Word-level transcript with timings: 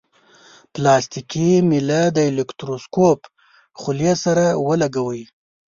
پلاستیکي 0.73 1.49
میله 1.69 2.01
د 2.17 2.17
الکتروسکوپ 2.29 3.19
خولې 3.81 4.13
سره 4.23 4.45
ولګوئ. 4.67 5.21